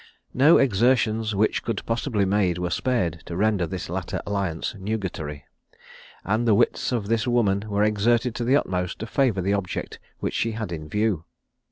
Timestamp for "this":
3.67-3.87, 7.07-7.27